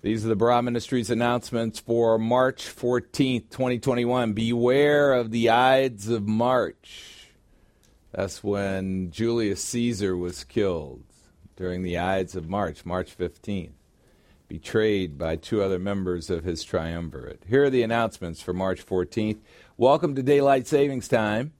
These 0.00 0.24
are 0.24 0.28
the 0.28 0.36
Barah 0.36 0.62
Ministries 0.62 1.10
announcements 1.10 1.80
for 1.80 2.20
March 2.20 2.66
14th, 2.66 3.50
2021. 3.50 4.32
Beware 4.32 5.12
of 5.12 5.32
the 5.32 5.50
Ides 5.50 6.08
of 6.08 6.24
March. 6.24 7.32
That's 8.12 8.44
when 8.44 9.10
Julius 9.10 9.60
Caesar 9.64 10.16
was 10.16 10.44
killed 10.44 11.02
during 11.56 11.82
the 11.82 11.98
Ides 11.98 12.36
of 12.36 12.48
March, 12.48 12.86
March 12.86 13.18
15th, 13.18 13.72
betrayed 14.46 15.18
by 15.18 15.34
two 15.34 15.64
other 15.64 15.80
members 15.80 16.30
of 16.30 16.44
his 16.44 16.62
triumvirate. 16.62 17.42
Here 17.48 17.64
are 17.64 17.70
the 17.70 17.82
announcements 17.82 18.40
for 18.40 18.52
March 18.52 18.86
14th. 18.86 19.40
Welcome 19.76 20.14
to 20.14 20.22
Daylight 20.22 20.68
Savings 20.68 21.08
Time 21.08 21.54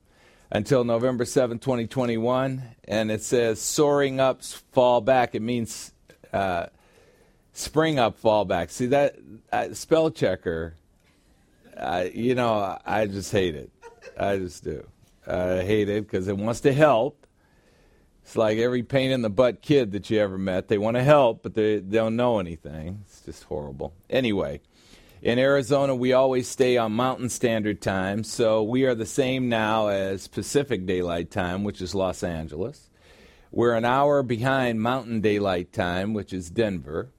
until 0.49 0.85
November 0.85 1.25
7, 1.25 1.59
2021. 1.59 2.63
And 2.85 3.11
it 3.11 3.21
says 3.21 3.59
soaring 3.59 4.21
up, 4.21 4.45
fall 4.45 5.01
back. 5.01 5.35
It 5.35 5.41
means. 5.41 5.91
Uh, 6.31 6.67
spring 7.59 7.99
up 7.99 8.21
fallback. 8.21 8.71
See 8.71 8.87
that 8.87 9.17
uh, 9.51 9.73
spell 9.73 10.09
checker? 10.11 10.75
Uh, 11.75 12.05
you 12.13 12.35
know, 12.35 12.77
I 12.85 13.05
just 13.05 13.31
hate 13.31 13.55
it. 13.55 13.71
I 14.17 14.37
just 14.37 14.63
do. 14.63 14.87
I 15.27 15.61
hate 15.61 15.89
it 15.89 16.05
because 16.05 16.27
it 16.27 16.37
wants 16.37 16.61
to 16.61 16.73
help. 16.73 17.25
It's 18.23 18.35
like 18.35 18.57
every 18.57 18.83
pain 18.83 19.11
in 19.11 19.21
the 19.21 19.29
butt 19.29 19.61
kid 19.61 19.91
that 19.93 20.09
you 20.09 20.19
ever 20.19 20.37
met. 20.37 20.67
They 20.67 20.77
want 20.77 20.97
to 20.97 21.03
help, 21.03 21.41
but 21.41 21.55
they, 21.55 21.79
they 21.79 21.97
don't 21.97 22.15
know 22.15 22.39
anything. 22.39 23.03
It's 23.05 23.21
just 23.21 23.43
horrible. 23.45 23.93
Anyway, 24.09 24.61
in 25.21 25.39
Arizona, 25.39 25.95
we 25.95 26.13
always 26.13 26.47
stay 26.47 26.77
on 26.77 26.91
Mountain 26.91 27.29
Standard 27.29 27.81
Time, 27.81 28.23
so 28.23 28.61
we 28.61 28.85
are 28.85 28.95
the 28.95 29.05
same 29.05 29.49
now 29.49 29.87
as 29.87 30.27
Pacific 30.27 30.85
Daylight 30.85 31.31
Time, 31.31 31.63
which 31.63 31.81
is 31.81 31.95
Los 31.95 32.23
Angeles. 32.23 32.89
We're 33.51 33.73
an 33.73 33.85
hour 33.85 34.21
behind 34.21 34.81
Mountain 34.81 35.21
Daylight 35.21 35.73
Time, 35.73 36.13
which 36.13 36.31
is 36.31 36.51
Denver. 36.51 37.09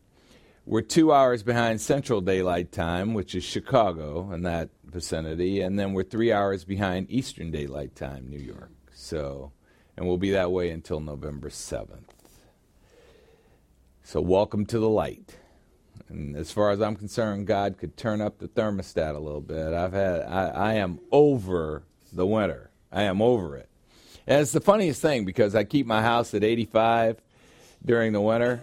We're 0.71 0.83
two 0.83 1.13
hours 1.13 1.43
behind 1.43 1.81
Central 1.81 2.21
Daylight 2.21 2.71
Time, 2.71 3.13
which 3.13 3.35
is 3.35 3.43
Chicago 3.43 4.31
and 4.31 4.47
that 4.47 4.69
vicinity, 4.85 5.63
and 5.63 5.77
then 5.77 5.95
we're 5.95 6.05
three 6.05 6.33
hours 6.33 6.63
behind 6.63 7.11
Eastern 7.11 7.51
Daylight 7.51 7.97
Time, 7.97 8.31
New 8.31 8.39
York. 8.39 8.71
So, 8.95 9.51
and 9.97 10.07
we'll 10.07 10.17
be 10.17 10.31
that 10.31 10.53
way 10.53 10.71
until 10.71 11.01
November 11.01 11.49
7th. 11.49 12.11
So, 14.05 14.21
welcome 14.21 14.65
to 14.67 14.79
the 14.79 14.89
light. 14.89 15.39
And 16.09 16.37
as 16.37 16.53
far 16.53 16.71
as 16.71 16.81
I'm 16.81 16.95
concerned, 16.95 17.49
God 17.49 17.77
could 17.77 17.97
turn 17.97 18.21
up 18.21 18.39
the 18.39 18.47
thermostat 18.47 19.17
a 19.17 19.19
little 19.19 19.41
bit. 19.41 19.73
I've 19.73 19.93
had, 19.93 20.21
I, 20.21 20.51
I 20.51 20.73
am 20.75 21.01
over 21.11 21.83
the 22.13 22.29
winter. 22.29 22.71
I 22.93 23.03
am 23.03 23.21
over 23.21 23.57
it. 23.57 23.69
And 24.25 24.41
it's 24.41 24.53
the 24.53 24.61
funniest 24.61 25.03
thing 25.03 25.25
because 25.25 25.57
I 25.57 25.65
keep 25.65 25.87
my 25.87 26.01
house 26.01 26.33
at 26.33 26.45
85 26.45 27.21
during 27.85 28.13
the 28.13 28.21
winter 28.21 28.61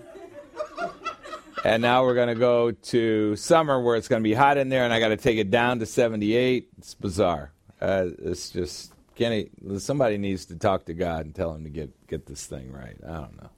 and 1.68 1.82
now 1.82 2.04
we're 2.04 2.16
going 2.16 2.30
to 2.30 2.36
go 2.36 2.72
to 2.72 3.36
summer 3.36 3.82
where 3.82 3.98
it's 3.98 4.08
going 4.08 4.24
to 4.24 4.28
be 4.28 4.34
hot 4.34 4.58
in 4.58 4.70
there, 4.70 4.86
and 4.86 4.94
I 4.94 5.02
got 5.02 5.10
to 5.10 5.18
take 5.18 5.38
it 5.38 5.52
down 5.52 5.80
to 5.80 5.86
78. 5.86 6.70
It's 6.78 6.94
bizarre. 6.94 7.52
Uh, 7.82 8.06
it's 8.20 8.52
just 8.52 8.94
Kenny. 9.16 9.50
Somebody 9.78 10.18
needs 10.18 10.46
to 10.46 10.56
talk 10.56 10.86
to 10.86 10.94
God 10.94 11.26
and 11.26 11.36
tell 11.36 11.54
him 11.54 11.66
to 11.66 11.70
get 11.70 12.08
get 12.08 12.26
this 12.26 12.46
thing 12.46 12.72
right. 12.72 12.96
I 13.06 13.16
don't 13.16 13.36
know. 13.42 13.50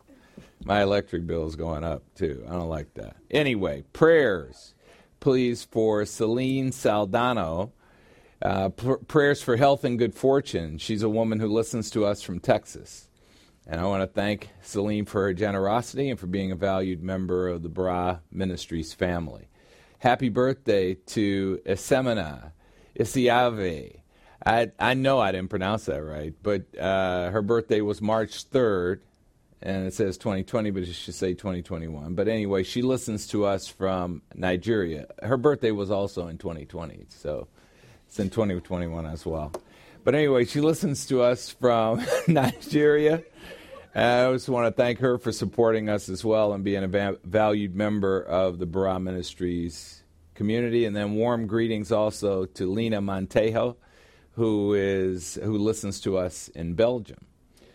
My 0.65 0.81
electric 0.81 1.27
bill 1.27 1.45
is 1.45 1.55
going 1.55 1.83
up 1.83 2.01
too. 2.15 2.43
I 2.49 2.53
don't 2.53 2.67
like 2.67 2.95
that. 2.95 3.15
Anyway, 3.29 3.83
prayers, 3.93 4.73
please, 5.19 5.63
for 5.63 6.03
Celine 6.03 6.71
Saldano. 6.71 7.71
Uh, 8.41 8.69
pr- 8.69 8.93
prayers 8.93 9.43
for 9.43 9.57
health 9.57 9.83
and 9.83 9.99
good 9.99 10.15
fortune. 10.15 10.77
She's 10.77 11.03
a 11.03 11.09
woman 11.09 11.39
who 11.39 11.47
listens 11.47 11.91
to 11.91 12.05
us 12.05 12.23
from 12.23 12.39
Texas. 12.39 13.08
And 13.71 13.79
I 13.79 13.85
want 13.85 14.01
to 14.01 14.07
thank 14.07 14.49
Celine 14.63 15.05
for 15.05 15.21
her 15.21 15.33
generosity 15.33 16.09
and 16.09 16.19
for 16.19 16.25
being 16.25 16.51
a 16.51 16.55
valued 16.55 17.03
member 17.03 17.47
of 17.47 17.61
the 17.61 17.69
Barah 17.69 18.19
Ministries 18.31 18.93
family. 18.93 19.47
Happy 19.99 20.29
birthday 20.29 20.95
to 20.95 21.61
Esemina 21.67 22.51
Isiave. 22.99 23.99
I, 24.43 24.71
I 24.79 24.95
know 24.95 25.19
I 25.19 25.31
didn't 25.31 25.51
pronounce 25.51 25.85
that 25.85 26.03
right, 26.03 26.33
but 26.41 26.63
uh, 26.79 27.29
her 27.29 27.43
birthday 27.43 27.81
was 27.81 28.01
March 28.01 28.49
3rd, 28.49 29.01
and 29.61 29.85
it 29.85 29.93
says 29.93 30.17
2020, 30.17 30.71
but 30.71 30.81
it 30.81 30.91
should 30.91 31.13
say 31.13 31.35
2021. 31.35 32.15
But 32.15 32.27
anyway, 32.27 32.63
she 32.63 32.81
listens 32.81 33.27
to 33.27 33.45
us 33.45 33.67
from 33.67 34.23
Nigeria. 34.33 35.05
Her 35.21 35.37
birthday 35.37 35.69
was 35.69 35.91
also 35.91 36.27
in 36.27 36.39
2020, 36.39 37.05
so 37.09 37.47
it's 38.07 38.19
in 38.19 38.31
2021 38.31 39.05
as 39.05 39.27
well. 39.27 39.51
But 40.03 40.15
anyway, 40.15 40.45
she 40.45 40.59
listens 40.59 41.05
to 41.07 41.21
us 41.21 41.51
from 41.51 42.03
Nigeria. 42.27 43.21
I 43.95 44.25
also 44.25 44.51
want 44.51 44.67
to 44.67 44.71
thank 44.71 44.99
her 44.99 45.17
for 45.17 45.31
supporting 45.31 45.89
us 45.89 46.09
as 46.09 46.23
well 46.23 46.53
and 46.53 46.63
being 46.63 46.83
a 46.83 46.87
va- 46.87 47.17
valued 47.23 47.75
member 47.75 48.21
of 48.21 48.59
the 48.59 48.67
Barah 48.67 49.01
Ministries 49.01 50.03
community. 50.35 50.85
And 50.85 50.95
then 50.95 51.15
warm 51.15 51.47
greetings 51.47 51.91
also 51.91 52.45
to 52.45 52.71
Lena 52.71 53.01
Montejo, 53.01 53.77
who 54.33 54.73
is 54.73 55.39
who 55.43 55.57
listens 55.57 55.99
to 56.01 56.17
us 56.17 56.49
in 56.49 56.75
Belgium. 56.75 57.25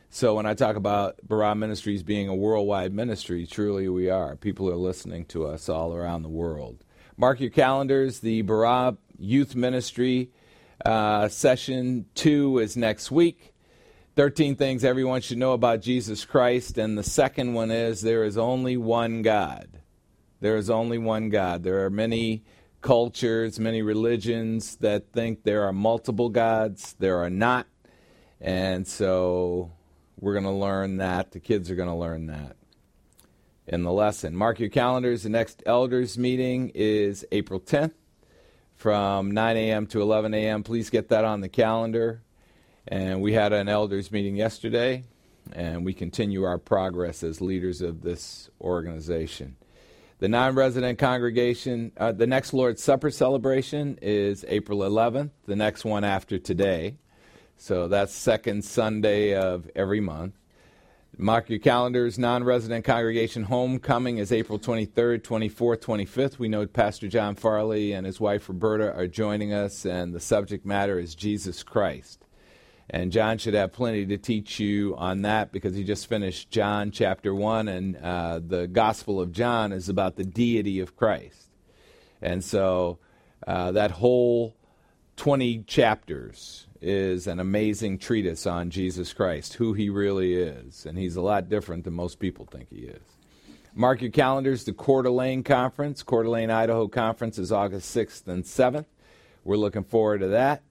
So 0.08 0.36
when 0.36 0.46
I 0.46 0.54
talk 0.54 0.76
about 0.76 1.16
Barah 1.26 1.58
Ministries 1.58 2.04
being 2.04 2.28
a 2.28 2.34
worldwide 2.34 2.92
ministry, 2.92 3.46
truly 3.46 3.88
we 3.88 4.08
are. 4.08 4.36
People 4.36 4.70
are 4.70 4.76
listening 4.76 5.24
to 5.26 5.46
us 5.46 5.68
all 5.68 5.92
around 5.92 6.22
the 6.22 6.28
world. 6.28 6.84
Mark 7.16 7.40
your 7.40 7.50
calendars. 7.50 8.20
The 8.20 8.44
Barah 8.44 8.96
Youth 9.18 9.56
Ministry 9.56 10.30
uh, 10.84 11.28
session 11.28 12.06
two 12.14 12.58
is 12.58 12.76
next 12.76 13.10
week. 13.10 13.53
13 14.16 14.54
things 14.54 14.84
everyone 14.84 15.20
should 15.20 15.38
know 15.38 15.52
about 15.52 15.82
Jesus 15.82 16.24
Christ. 16.24 16.78
And 16.78 16.96
the 16.96 17.02
second 17.02 17.54
one 17.54 17.70
is 17.70 18.00
there 18.00 18.24
is 18.24 18.38
only 18.38 18.76
one 18.76 19.22
God. 19.22 19.80
There 20.40 20.56
is 20.56 20.70
only 20.70 20.98
one 20.98 21.30
God. 21.30 21.62
There 21.62 21.84
are 21.84 21.90
many 21.90 22.44
cultures, 22.80 23.58
many 23.58 23.82
religions 23.82 24.76
that 24.76 25.12
think 25.12 25.42
there 25.42 25.64
are 25.64 25.72
multiple 25.72 26.28
gods. 26.28 26.94
There 26.98 27.18
are 27.18 27.30
not. 27.30 27.66
And 28.40 28.86
so 28.86 29.72
we're 30.20 30.34
going 30.34 30.44
to 30.44 30.50
learn 30.50 30.98
that. 30.98 31.32
The 31.32 31.40
kids 31.40 31.70
are 31.70 31.74
going 31.74 31.88
to 31.88 31.94
learn 31.94 32.26
that 32.26 32.56
in 33.66 33.82
the 33.82 33.92
lesson. 33.92 34.36
Mark 34.36 34.60
your 34.60 34.68
calendars. 34.68 35.22
The 35.22 35.30
next 35.30 35.62
elders 35.66 36.18
meeting 36.18 36.70
is 36.74 37.24
April 37.32 37.58
10th 37.58 37.94
from 38.76 39.30
9 39.30 39.56
a.m. 39.56 39.86
to 39.88 40.02
11 40.02 40.34
a.m. 40.34 40.62
Please 40.62 40.90
get 40.90 41.08
that 41.08 41.24
on 41.24 41.40
the 41.40 41.48
calendar. 41.48 42.22
And 42.86 43.22
we 43.22 43.32
had 43.32 43.52
an 43.52 43.68
elders 43.68 44.12
meeting 44.12 44.36
yesterday, 44.36 45.04
and 45.52 45.84
we 45.84 45.94
continue 45.94 46.44
our 46.44 46.58
progress 46.58 47.22
as 47.22 47.40
leaders 47.40 47.80
of 47.80 48.02
this 48.02 48.50
organization. 48.60 49.56
The 50.18 50.28
non 50.28 50.54
resident 50.54 50.98
congregation, 50.98 51.92
uh, 51.96 52.12
the 52.12 52.26
next 52.26 52.52
Lord's 52.52 52.82
Supper 52.82 53.10
celebration 53.10 53.98
is 54.00 54.44
April 54.48 54.80
11th, 54.80 55.30
the 55.46 55.56
next 55.56 55.84
one 55.84 56.04
after 56.04 56.38
today. 56.38 56.96
So 57.56 57.88
that's 57.88 58.12
second 58.12 58.64
Sunday 58.64 59.34
of 59.34 59.70
every 59.74 60.00
month. 60.00 60.34
Mark 61.16 61.48
your 61.48 61.58
calendars. 61.60 62.18
Non 62.18 62.42
resident 62.42 62.84
congregation 62.84 63.44
homecoming 63.44 64.18
is 64.18 64.32
April 64.32 64.58
23rd, 64.58 65.22
24th, 65.22 65.78
25th. 65.78 66.38
We 66.38 66.48
know 66.48 66.66
Pastor 66.66 67.06
John 67.06 67.36
Farley 67.36 67.92
and 67.92 68.04
his 68.04 68.20
wife 68.20 68.48
Roberta 68.48 68.92
are 68.94 69.06
joining 69.06 69.52
us, 69.52 69.84
and 69.84 70.12
the 70.12 70.20
subject 70.20 70.66
matter 70.66 70.98
is 70.98 71.14
Jesus 71.14 71.62
Christ. 71.62 72.23
And 72.90 73.12
John 73.12 73.38
should 73.38 73.54
have 73.54 73.72
plenty 73.72 74.04
to 74.06 74.18
teach 74.18 74.60
you 74.60 74.94
on 74.96 75.22
that 75.22 75.52
because 75.52 75.74
he 75.74 75.84
just 75.84 76.06
finished 76.06 76.50
John 76.50 76.90
chapter 76.90 77.34
1, 77.34 77.68
and 77.68 77.96
uh, 77.96 78.40
the 78.46 78.66
Gospel 78.66 79.20
of 79.20 79.32
John 79.32 79.72
is 79.72 79.88
about 79.88 80.16
the 80.16 80.24
deity 80.24 80.80
of 80.80 80.94
Christ. 80.94 81.48
And 82.20 82.44
so 82.44 82.98
uh, 83.46 83.72
that 83.72 83.90
whole 83.90 84.54
20 85.16 85.64
chapters 85.66 86.66
is 86.80 87.26
an 87.26 87.40
amazing 87.40 87.98
treatise 87.98 88.46
on 88.46 88.68
Jesus 88.68 89.12
Christ, 89.14 89.54
who 89.54 89.72
he 89.72 89.88
really 89.88 90.34
is. 90.34 90.84
And 90.84 90.98
he's 90.98 91.16
a 91.16 91.22
lot 91.22 91.48
different 91.48 91.84
than 91.84 91.94
most 91.94 92.18
people 92.18 92.44
think 92.44 92.68
he 92.68 92.82
is. 92.82 93.02
Mark 93.74 94.02
your 94.02 94.10
calendars. 94.10 94.64
The 94.64 94.72
Coeur 94.72 95.02
d'Alene 95.02 95.42
Conference, 95.42 96.02
Coeur 96.02 96.24
d'Alene, 96.24 96.50
Idaho 96.50 96.86
Conference 96.86 97.38
is 97.38 97.50
August 97.50 97.94
6th 97.96 98.28
and 98.28 98.44
7th. 98.44 98.86
We're 99.42 99.56
looking 99.56 99.84
forward 99.84 100.20
to 100.20 100.28
that. 100.28 100.62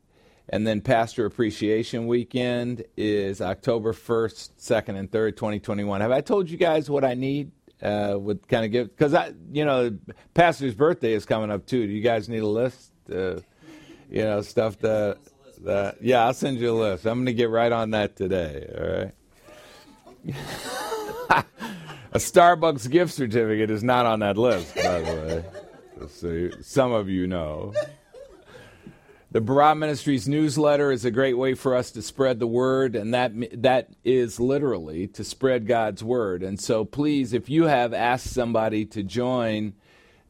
And 0.50 0.68
then 0.68 0.81
Pastor 0.81 1.25
Appreciation 1.25 2.06
Weekend 2.07 2.84
is 2.98 3.42
October 3.42 3.94
1st, 3.94 4.51
2nd, 4.60 4.98
and 5.00 5.10
3rd, 5.10 5.36
2021. 5.38 6.01
Have 6.01 6.12
I 6.12 6.22
told 6.22 6.50
you 6.50 6.57
guys 6.57 6.90
what 6.90 7.06
I 7.06 7.13
need? 7.13 7.51
Uh, 7.81 8.16
would 8.18 8.48
kind 8.48 8.63
of 8.63 8.72
give 8.72 8.88
because 8.95 9.13
I, 9.13 9.34
you 9.51 9.66
know, 9.66 9.98
Pastor's 10.34 10.74
birthday 10.74 11.12
is 11.12 11.25
coming 11.25 11.51
up 11.51 11.66
too. 11.66 11.86
Do 11.86 11.92
you 11.92 12.01
guys 12.01 12.30
need 12.30 12.40
a 12.40 12.48
list? 12.48 12.92
Uh, 13.12 13.42
you 14.10 14.24
know, 14.24 14.42
stuff 14.42 14.80
that, 14.80 15.18
that. 15.63 15.98
Yeah, 16.01 16.25
I'll 16.25 16.34
send 16.34 16.60
you 16.60 16.72
a 16.72 16.80
list. 16.80 17.06
I'm 17.06 17.18
going 17.18 17.25
to 17.25 17.34
get 17.34 17.50
right 17.50 17.72
on 17.72 17.92
that 17.92 18.16
today. 18.16 18.69
All 18.78 18.88
right. 18.88 20.36
a 22.13 22.19
Starbucks 22.19 22.89
gift 22.89 23.13
certificate 23.13 23.69
is 23.69 23.84
not 23.84 24.06
on 24.06 24.19
that 24.19 24.38
list, 24.38 24.75
by 24.75 25.01
the 25.01 25.44
way. 26.00 26.07
So 26.10 26.50
some 26.62 26.94
of 26.94 27.10
you 27.10 27.28
know. 27.28 27.74
The 29.33 29.41
Barah 29.41 29.75
Ministries 29.75 30.27
newsletter 30.27 30.91
is 30.91 31.06
a 31.06 31.12
great 31.12 31.33
way 31.33 31.56
for 31.56 31.75
us 31.75 31.89
to 31.94 32.03
spread 32.03 32.38
the 32.38 32.45
word, 32.45 32.95
and 32.95 33.15
that 33.15 33.31
that 33.63 33.89
is 34.03 34.39
literally 34.39 35.07
to 35.07 35.24
spread 35.24 35.65
God's 35.65 36.03
word. 36.03 36.44
And 36.44 36.59
so, 36.59 36.85
please, 36.85 37.33
if 37.33 37.50
you 37.50 37.63
have 37.63 37.95
asked 37.95 38.31
somebody 38.31 38.85
to 38.85 39.01
join 39.01 39.74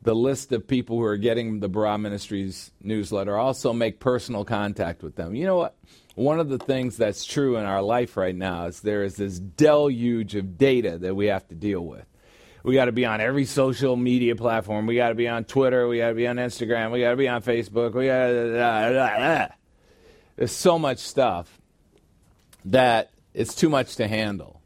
the 0.03 0.15
list 0.15 0.53
of 0.53 0.67
people 0.67 0.97
who 0.97 1.03
are 1.03 1.17
getting 1.17 1.59
the 1.59 1.69
Barah 1.69 1.99
Ministries 1.99 2.71
newsletter. 2.81 3.37
Also, 3.37 3.73
make 3.73 3.99
personal 3.99 4.45
contact 4.45 5.03
with 5.03 5.15
them. 5.15 5.35
You 5.35 5.47
know 5.47 5.57
what? 5.57 5.75
One 6.15 6.39
of 6.39 6.49
the 6.49 6.57
things 6.57 6.95
that's 6.95 7.25
true 7.25 7.57
in 7.57 7.65
our 7.65 7.81
life 7.81 8.15
right 8.15 8.35
now 8.35 8.67
is 8.67 8.81
there 8.81 9.03
is 9.03 9.15
this 9.15 9.39
deluge 9.39 10.35
of 10.35 10.57
data 10.57 10.97
that 10.99 11.15
we 11.15 11.27
have 11.27 11.47
to 11.49 11.55
deal 11.55 11.81
with. 11.81 12.05
We 12.63 12.73
got 12.73 12.85
to 12.85 12.93
be 12.93 13.05
on 13.05 13.19
every 13.19 13.45
social 13.45 13.95
media 13.95 14.35
platform. 14.35 14.87
We 14.87 14.95
got 14.95 15.09
to 15.09 15.15
be 15.15 15.27
on 15.27 15.43
Twitter. 15.43 15.87
We 15.87 15.97
got 15.97 16.09
to 16.09 16.15
be 16.15 16.27
on 16.27 16.37
Instagram. 16.37 16.91
We 16.91 17.01
got 17.01 17.11
to 17.11 17.17
be 17.17 17.27
on 17.27 17.41
Facebook. 17.43 17.93
We 17.93 18.07
got 18.07 19.57
there's 20.35 20.51
so 20.51 20.79
much 20.79 20.99
stuff 20.99 21.61
that 22.65 23.11
it's 23.33 23.53
too 23.53 23.69
much 23.69 23.97
to 23.97 24.07
handle. 24.07 24.61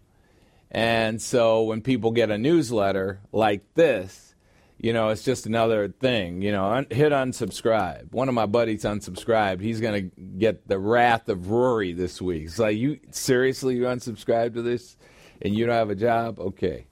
And 0.72 1.22
so 1.22 1.64
when 1.64 1.82
people 1.82 2.12
get 2.12 2.30
a 2.30 2.38
newsletter 2.38 3.22
like 3.32 3.74
this, 3.74 4.36
you 4.78 4.94
know, 4.94 5.10
it's 5.10 5.24
just 5.24 5.46
another 5.46 5.88
thing. 5.90 6.42
You 6.42 6.52
know, 6.52 6.66
un- 6.66 6.88
hit 6.90 7.12
unsubscribe. 7.12 8.14
One 8.14 8.30
of 8.30 8.36
my 8.36 8.46
buddies 8.46 8.84
unsubscribed. 8.84 9.62
He's 9.62 9.82
going 9.82 10.12
to 10.12 10.22
get 10.22 10.68
the 10.68 10.78
wrath 10.78 11.30
of 11.30 11.50
Rory 11.50 11.94
this 11.94 12.22
week. 12.22 12.46
It's 12.46 12.60
like, 12.60 12.78
you 12.78 13.00
seriously, 13.12 13.76
you 13.76 13.84
unsubscribe 13.84 14.54
to 14.54 14.62
this 14.62 14.98
and 15.42 15.56
you 15.56 15.66
don't 15.66 15.76
have 15.76 15.90
a 15.90 15.96
job? 15.96 16.40
Okay. 16.40 16.87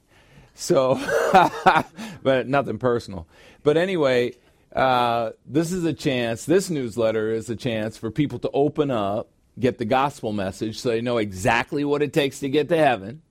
So, 0.56 1.00
but 2.24 2.48
nothing 2.48 2.80
personal. 2.80 3.28
But 3.64 3.78
anyway, 3.78 4.34
uh, 4.76 5.32
this 5.46 5.72
is 5.72 5.84
a 5.86 5.94
chance, 5.94 6.46
this 6.46 6.70
newsletter 6.70 7.30
is 7.30 7.50
a 7.50 7.56
chance 7.56 7.98
for 7.98 8.10
people 8.10 8.40
to 8.40 8.50
open 8.54 8.90
up, 8.90 9.30
get 9.60 9.78
the 9.78 9.86
gospel 9.86 10.34
message 10.34 10.80
so 10.80 10.90
they 10.90 11.02
know 11.02 11.18
exactly 11.18 11.86
what 11.86 12.02
it 12.02 12.14
takes 12.14 12.40
to 12.40 12.50
get 12.50 12.70
to 12.70 12.78
heaven 12.78 13.22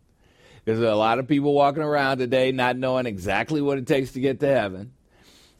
there's 0.64 0.80
a 0.80 0.94
lot 0.94 1.18
of 1.18 1.28
people 1.28 1.52
walking 1.52 1.82
around 1.82 2.18
today 2.18 2.50
not 2.52 2.76
knowing 2.76 3.06
exactly 3.06 3.60
what 3.60 3.78
it 3.78 3.86
takes 3.86 4.12
to 4.12 4.20
get 4.20 4.40
to 4.40 4.46
heaven. 4.46 4.92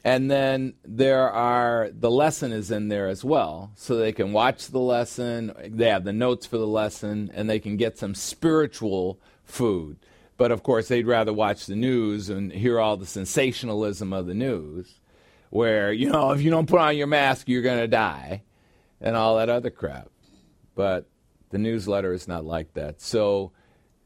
And 0.02 0.31
then 0.31 0.75
there 0.84 1.31
are, 1.31 1.90
the 1.93 2.10
lesson 2.10 2.52
is 2.52 2.70
in 2.70 2.88
there 2.88 3.08
as 3.08 3.25
well. 3.25 3.72
So 3.75 3.96
they 3.96 4.12
can 4.12 4.32
watch 4.32 4.69
the 4.69 4.78
lesson, 4.78 5.52
they 5.64 5.88
have 5.88 6.05
the 6.05 6.12
notes 6.12 6.44
for 6.44 6.58
the 6.58 6.67
lesson, 6.67 7.31
and 7.34 7.49
they 7.49 7.58
can 7.58 7.76
get 7.76 7.99
some 7.99 8.14
spiritual 8.14 9.19
food. 9.44 9.99
But 10.36 10.50
of 10.50 10.62
course, 10.62 10.88
they'd 10.88 11.06
rather 11.06 11.32
watch 11.32 11.66
the 11.66 11.76
news 11.76 12.28
and 12.28 12.52
hear 12.52 12.81
all 12.81 12.96
the 12.96 13.06
sensationalism 13.06 14.12
of 14.12 14.26
the 14.26 14.34
news, 14.34 15.00
where, 15.50 15.92
you 15.92 16.10
know, 16.10 16.32
if 16.32 16.42
you 16.42 16.50
don't 16.50 16.69
put 16.69 16.81
on 16.81 16.96
your 16.96 17.06
mask, 17.06 17.48
you're 17.48 17.62
going 17.62 17.78
to 17.78 17.88
die, 17.88 18.42
and 19.00 19.14
all 19.14 19.36
that 19.36 19.48
other 19.48 19.70
crap. 19.70 20.08
But 20.75 21.08
the 21.50 21.58
newsletter 21.58 22.12
is 22.12 22.26
not 22.26 22.44
like 22.44 22.75
that. 22.75 23.00
So, 23.00 23.52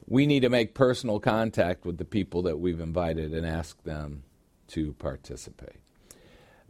we 0.07 0.27
need 0.27 0.41
to 0.41 0.49
make 0.49 0.75
personal 0.75 1.21
contact 1.21 1.85
with 1.85 1.99
the 1.99 2.05
people 2.05 2.43
that 2.43 2.59
we've 2.59 2.81
invited 2.81 3.33
and 3.33 3.47
ask 3.47 3.83
them 3.85 4.23
to 4.69 4.93
participate. 4.95 5.81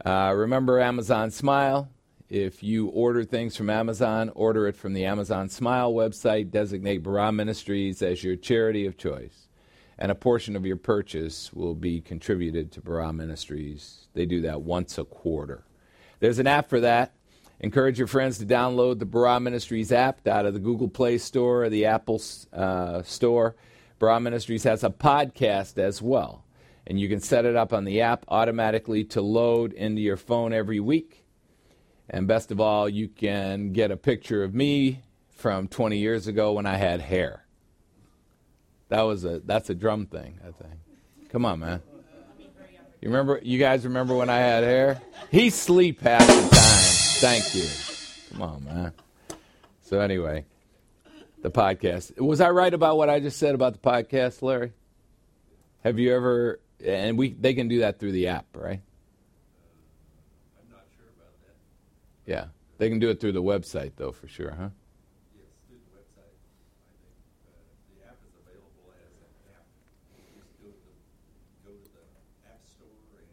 Uh, 0.05 0.33
remember 0.35 0.79
Amazon 0.79 1.31
Smile. 1.31 1.89
If 2.29 2.61
you 2.63 2.87
order 2.87 3.23
things 3.23 3.57
from 3.57 3.69
Amazon, 3.69 4.29
order 4.35 4.67
it 4.67 4.75
from 4.75 4.93
the 4.93 5.05
Amazon 5.05 5.49
Smile 5.49 5.91
website. 5.93 6.51
Designate 6.51 7.03
Barah 7.03 7.33
Ministries 7.33 8.01
as 8.01 8.23
your 8.23 8.35
charity 8.35 8.85
of 8.85 8.97
choice. 8.97 9.48
And 10.01 10.13
a 10.13 10.15
portion 10.15 10.55
of 10.55 10.65
your 10.65 10.77
purchase 10.77 11.51
will 11.51 11.75
be 11.75 11.99
contributed 11.99 12.71
to 12.71 12.81
Barah 12.81 13.13
Ministries. 13.13 14.07
They 14.13 14.25
do 14.25 14.41
that 14.41 14.61
once 14.61 14.97
a 14.97 15.03
quarter. 15.03 15.65
There's 16.21 16.39
an 16.39 16.47
app 16.47 16.69
for 16.69 16.79
that. 16.79 17.13
Encourage 17.59 17.97
your 17.97 18.07
friends 18.07 18.37
to 18.37 18.45
download 18.45 18.99
the 18.99 19.05
Barah 19.05 19.41
Ministries 19.41 19.91
app 19.91 20.25
out 20.25 20.45
of 20.45 20.53
the 20.53 20.59
Google 20.61 20.87
Play 20.87 21.17
Store 21.17 21.65
or 21.65 21.69
the 21.69 21.85
Apple 21.85 22.21
uh, 22.53 23.03
Store. 23.03 23.57
Barah 23.99 24.21
Ministries 24.21 24.63
has 24.63 24.85
a 24.85 24.89
podcast 24.89 25.77
as 25.77 26.01
well, 26.01 26.45
and 26.87 26.97
you 26.97 27.09
can 27.09 27.19
set 27.19 27.43
it 27.43 27.57
up 27.57 27.73
on 27.73 27.83
the 27.83 27.99
app 27.99 28.23
automatically 28.29 29.03
to 29.03 29.21
load 29.21 29.73
into 29.73 30.01
your 30.01 30.15
phone 30.15 30.53
every 30.53 30.79
week. 30.79 31.25
And 32.09 32.25
best 32.25 32.51
of 32.51 32.61
all, 32.61 32.87
you 32.87 33.09
can 33.09 33.73
get 33.73 33.91
a 33.91 33.97
picture 33.97 34.45
of 34.45 34.55
me 34.55 35.01
from 35.29 35.67
20 35.67 35.97
years 35.97 36.27
ago 36.27 36.53
when 36.53 36.65
I 36.65 36.77
had 36.77 37.01
hair. 37.01 37.45
That 38.89 39.01
was 39.01 39.23
a 39.25 39.39
that's 39.39 39.69
a 39.69 39.75
drum 39.75 40.05
thing, 40.07 40.39
I 40.41 40.51
think. 40.51 40.79
Come 41.29 41.45
on, 41.45 41.59
man. 41.59 41.81
You 43.01 43.07
remember? 43.09 43.39
You 43.41 43.57
guys 43.59 43.85
remember 43.85 44.15
when 44.15 44.29
I 44.29 44.37
had 44.37 44.63
hair? 44.63 45.01
He 45.31 45.49
sleep 45.51 46.01
half 46.01 46.25
the 46.27 46.33
time. 46.33 46.49
Thank 47.21 47.55
you. 47.55 47.65
Come 48.31 48.41
on, 48.41 48.63
man. 48.65 48.93
So 49.81 49.99
anyway, 50.01 50.45
the 51.41 51.51
podcast. 51.51 52.19
Was 52.19 52.41
I 52.41 52.49
right 52.49 52.73
about 52.73 52.97
what 52.97 53.09
I 53.09 53.19
just 53.19 53.37
said 53.37 53.55
about 53.55 53.73
the 53.73 53.79
podcast, 53.79 54.41
Larry? 54.41 54.73
Have 55.83 55.97
you 55.97 56.13
ever? 56.13 56.59
And 56.85 57.17
we 57.17 57.31
they 57.33 57.53
can 57.53 57.67
do 57.67 57.79
that 57.79 57.99
through 57.99 58.11
the 58.13 58.27
app, 58.27 58.45
right? 58.55 58.81
Uh, 58.81 60.59
I'm 60.61 60.69
not 60.71 60.85
sure 60.97 61.07
about 61.15 61.33
that. 61.45 61.55
Yeah, 62.25 62.45
they 62.77 62.89
can 62.89 62.99
do 62.99 63.09
it 63.09 63.19
through 63.19 63.33
the 63.33 63.43
website, 63.43 63.93
though, 63.95 64.11
for 64.11 64.27
sure, 64.27 64.51
huh? 64.51 64.69
Yes, 65.35 65.47
through 65.67 65.79
the 65.79 65.91
website. 65.97 66.31
I 66.31 66.95
think 67.03 67.19
uh, 67.47 67.51
the 67.95 68.07
app 68.07 68.19
is 68.23 68.35
available 68.39 68.91
as 68.95 69.11
an 69.19 69.31
app. 69.55 69.67
Just 70.35 70.55
go 70.63 70.69
to 70.71 70.79
the 70.87 70.95
go 71.67 71.71
to 71.75 71.89
the 71.91 72.05
app 72.47 72.63
store 72.63 72.95
and 73.19 73.27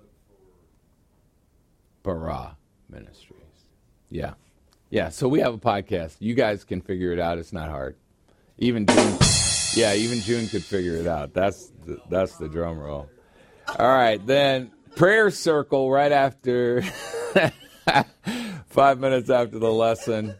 look 0.00 0.12
for 2.06 2.14
Barah 2.14 2.54
Ministries. 2.88 3.66
Yeah, 4.10 4.34
yeah. 4.90 5.08
So 5.08 5.26
we 5.26 5.40
have 5.40 5.52
a 5.52 5.58
podcast. 5.58 6.18
You 6.20 6.34
guys 6.34 6.62
can 6.62 6.80
figure 6.80 7.10
it 7.12 7.18
out. 7.18 7.38
It's 7.38 7.52
not 7.52 7.68
hard. 7.68 7.96
Even 8.58 8.86
June, 8.86 9.18
yeah, 9.74 9.92
even 9.94 10.20
June 10.20 10.46
could 10.46 10.62
figure 10.62 10.94
it 10.94 11.08
out. 11.08 11.34
That's 11.34 11.72
the, 11.84 12.00
that's 12.08 12.36
the 12.36 12.48
drum 12.48 12.78
roll. 12.78 13.10
All 13.76 13.88
right, 13.88 14.24
then 14.24 14.70
prayer 14.94 15.32
circle 15.32 15.90
right 15.90 16.12
after 16.12 16.82
five 18.68 19.00
minutes 19.00 19.28
after 19.28 19.58
the 19.58 19.72
lesson. 19.72 20.36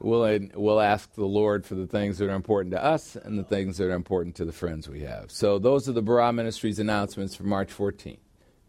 We'll, 0.00 0.38
we'll 0.54 0.80
ask 0.80 1.14
the 1.14 1.24
Lord 1.24 1.64
for 1.64 1.76
the 1.76 1.86
things 1.86 2.18
that 2.18 2.28
are 2.28 2.34
important 2.34 2.72
to 2.72 2.84
us 2.84 3.14
and 3.14 3.38
the 3.38 3.44
things 3.44 3.78
that 3.78 3.84
are 3.84 3.94
important 3.94 4.34
to 4.36 4.44
the 4.44 4.52
friends 4.52 4.88
we 4.88 5.02
have. 5.02 5.30
So, 5.30 5.60
those 5.60 5.88
are 5.88 5.92
the 5.92 6.02
Barah 6.02 6.34
Ministries 6.34 6.80
announcements 6.80 7.36
for 7.36 7.44
March 7.44 7.70
14, 7.70 8.18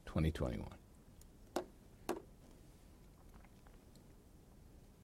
2021. 0.06 0.75